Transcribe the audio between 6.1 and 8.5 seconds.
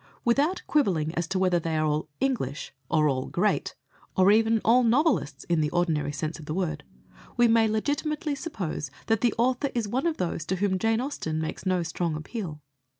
sense of the word, we may legitimately